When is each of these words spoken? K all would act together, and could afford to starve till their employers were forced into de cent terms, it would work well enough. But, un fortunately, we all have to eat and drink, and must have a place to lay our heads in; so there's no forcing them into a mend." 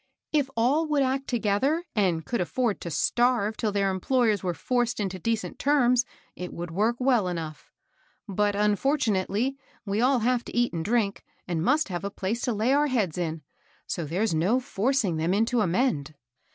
K 0.33 0.43
all 0.57 0.87
would 0.87 1.03
act 1.03 1.27
together, 1.27 1.83
and 1.95 2.25
could 2.25 2.41
afford 2.41 2.81
to 2.81 2.89
starve 2.89 3.55
till 3.55 3.71
their 3.71 3.91
employers 3.91 4.41
were 4.41 4.55
forced 4.55 4.99
into 4.99 5.19
de 5.19 5.35
cent 5.35 5.59
terms, 5.59 6.05
it 6.35 6.51
would 6.51 6.71
work 6.71 6.95
well 6.97 7.27
enough. 7.27 7.71
But, 8.27 8.55
un 8.55 8.77
fortunately, 8.77 9.59
we 9.85 10.01
all 10.01 10.17
have 10.21 10.43
to 10.45 10.57
eat 10.57 10.73
and 10.73 10.83
drink, 10.83 11.23
and 11.47 11.61
must 11.61 11.89
have 11.89 12.03
a 12.03 12.09
place 12.09 12.41
to 12.41 12.51
lay 12.53 12.73
our 12.73 12.87
heads 12.87 13.15
in; 13.19 13.43
so 13.85 14.03
there's 14.05 14.33
no 14.33 14.59
forcing 14.59 15.17
them 15.17 15.35
into 15.35 15.61
a 15.61 15.67
mend." 15.67 16.15